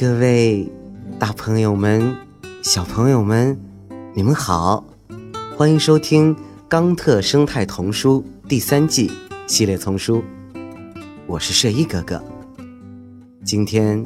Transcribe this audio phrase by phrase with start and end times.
[0.00, 0.66] 各位
[1.18, 2.16] 大朋友们、
[2.62, 3.60] 小朋友们，
[4.14, 4.82] 你们好，
[5.58, 6.34] 欢迎收听
[6.70, 9.12] 《冈特生态童书》第三季
[9.46, 10.24] 系列丛书。
[11.26, 12.24] 我是睡衣哥哥，
[13.44, 14.02] 今天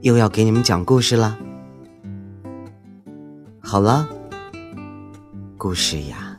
[0.00, 1.38] 又要给你们讲故事了。
[3.60, 4.08] 好了，
[5.56, 6.36] 故事呀，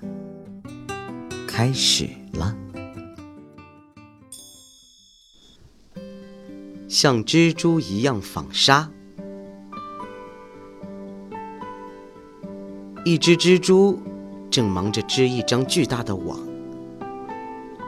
[1.47, 2.53] 开始了。
[6.93, 8.87] 像蜘蛛一样纺纱。
[13.03, 13.99] 一只蜘蛛
[14.51, 16.39] 正忙着织一张巨大的网，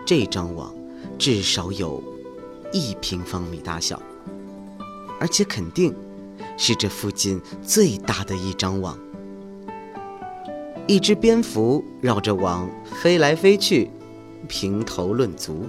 [0.08, 0.74] 这张网
[1.20, 2.02] 至少有
[2.74, 4.02] 一平方米大小，
[5.20, 5.94] 而且肯定
[6.58, 8.98] 是这附近最大的一张网。
[10.88, 13.92] 一只蝙蝠绕着网飞来飞去，
[14.48, 15.64] 评头论足。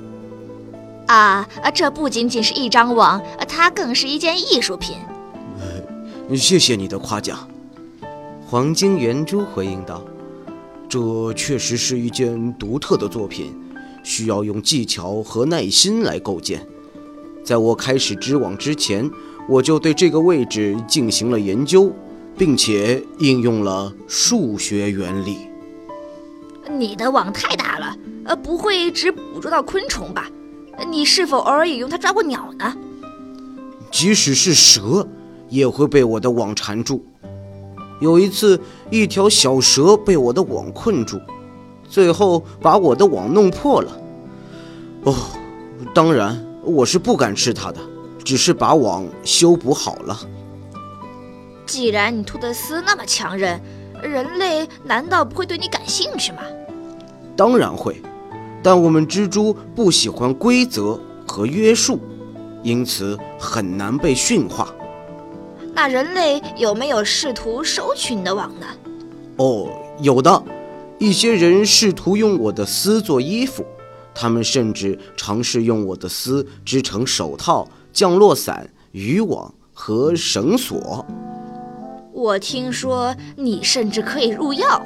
[1.16, 4.96] 啊，这不仅仅是一张网，它更是一件艺术品。
[6.36, 7.48] 谢谢你的夸奖，
[8.46, 10.04] 黄金圆珠回应道
[10.86, 13.54] ：“这确实是一件独特的作品，
[14.02, 16.60] 需要用技巧和耐心来构建。
[17.42, 19.10] 在我开始织网之前，
[19.48, 21.90] 我就对这个位置进行了研究，
[22.36, 25.38] 并且应用了数学原理。
[26.68, 30.28] 你的网太大了，呃，不会只捕捉到昆虫吧？”
[30.84, 32.74] 你是否偶尔也用它抓过鸟呢？
[33.90, 35.06] 即使是蛇，
[35.48, 37.04] 也会被我的网缠住。
[38.00, 38.60] 有一次，
[38.90, 41.18] 一条小蛇被我的网困住，
[41.88, 43.90] 最后把我的网弄破了。
[45.04, 45.14] 哦，
[45.94, 47.78] 当然，我是不敢吃它的，
[48.22, 50.18] 只是把网修补好了。
[51.64, 53.58] 既然你吐的丝那么强韧，
[54.02, 56.42] 人类难道不会对你感兴趣吗？
[57.34, 58.02] 当然会。
[58.66, 62.00] 但我们蜘蛛不喜欢规则和约束，
[62.64, 64.74] 因此很难被驯化。
[65.72, 68.66] 那人类有没有试图收取你的网呢？
[69.36, 69.68] 哦，
[70.00, 70.42] 有的，
[70.98, 73.64] 一些人试图用我的丝做衣服，
[74.12, 81.06] 他们甚至尝试用我的丝织成手套、降落伞、渔网和绳索。
[82.12, 84.84] 我听说你甚至可以入药。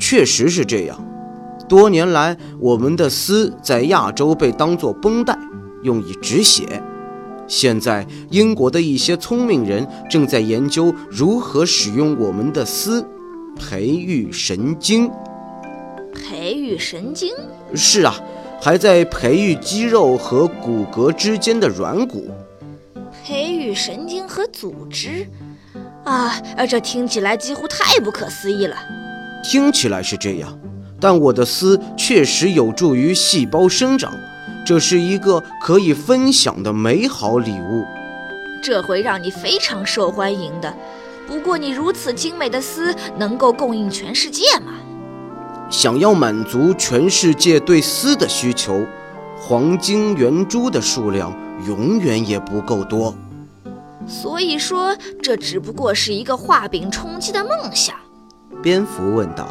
[0.00, 1.00] 确实是这样。
[1.68, 5.38] 多年来，我们的丝在亚洲被当作绷带，
[5.82, 6.82] 用以止血。
[7.46, 13.06] 现在，英国的一些聪明人正在研究如何使用我们的丝，
[13.56, 15.10] 培育神经。
[16.14, 17.32] 培育神经？
[17.74, 18.14] 是啊，
[18.60, 22.28] 还在培育肌肉和骨骼之间的软骨。
[23.24, 25.26] 培育神经和组织？
[26.04, 28.76] 啊，这听起来几乎太不可思议了。
[29.44, 30.58] 听起来是这样。
[31.00, 34.12] 但我的丝确实有助于细胞生长，
[34.66, 37.84] 这是一个可以分享的美好礼物。
[38.62, 40.74] 这会让你非常受欢迎的。
[41.26, 44.72] 不过，你如此精美的丝能够供应全世界吗？
[45.70, 48.84] 想要满足全世界对丝的需求，
[49.38, 51.32] 黄金圆珠的数量
[51.66, 53.14] 永远也不够多。
[54.06, 57.94] 所以说，这只不过是一个画饼充饥的梦想。
[58.62, 59.46] 蝙蝠问道。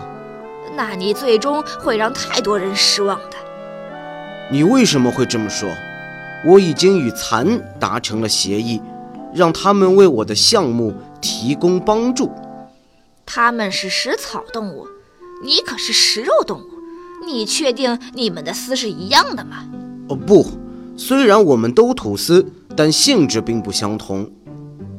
[0.77, 3.37] 那你最终会让太多人失望的。
[4.51, 5.67] 你为什么会这么说？
[6.45, 8.79] 我已经与蚕达成了协议，
[9.33, 12.31] 让他们为我的项目提供帮助。
[13.25, 14.87] 他们是食草动物，
[15.43, 16.69] 你可是食肉动物。
[17.25, 19.65] 你确定你们的丝是一样的吗？
[20.09, 20.45] 哦不，
[20.95, 22.45] 虽然我们都吐丝，
[22.75, 24.29] 但性质并不相同。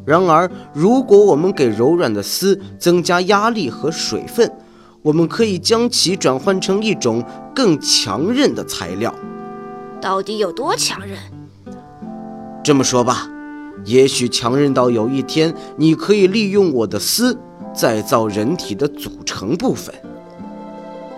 [0.04, 4.50] 然而，如果我们给柔软的丝增加压力和水分，
[5.08, 7.24] 我们可以将其转换成一种
[7.54, 9.14] 更强韧的材料，
[10.02, 11.16] 到底有多强韧？
[12.62, 13.26] 这么说吧，
[13.86, 17.34] 也许强韧到有一天，你可以利用我的丝
[17.72, 19.94] 再造人体的组成部分。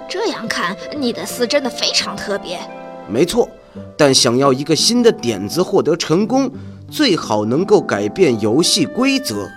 [0.08, 2.60] 这样看，你的丝真的非常特别。
[3.08, 3.48] 没错，
[3.96, 6.48] 但想要一个新的点子获得成功，
[6.88, 9.50] 最好能够改变游戏规则。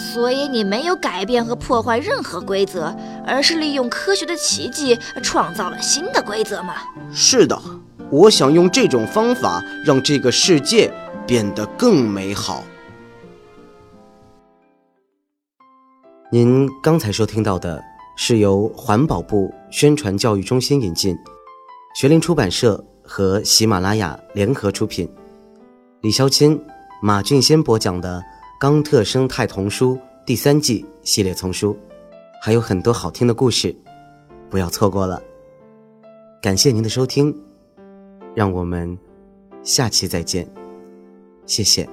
[0.00, 6.74] 所以你没有改变和破坏任何规则，而是利用科学的奇迹创造了新的规则吗？
[7.12, 7.60] 是的，
[8.10, 10.90] 我想用这种方法让这个世界
[11.26, 12.64] 变得更美好。
[16.32, 17.80] 您刚才收听到的
[18.16, 21.16] 是由环保部宣传教育中心引进，
[21.94, 25.08] 学林出版社和喜马拉雅联合出品，
[26.00, 26.60] 李肖钦、
[27.00, 28.20] 马俊先播讲的。
[28.60, 29.96] 《冈特生态童书》
[30.26, 31.74] 第三季系列丛书，
[32.42, 33.74] 还有很多好听的故事，
[34.50, 35.22] 不要错过了。
[36.42, 37.34] 感谢您的收听，
[38.34, 38.98] 让我们
[39.62, 40.46] 下期再见，
[41.46, 41.88] 谢谢。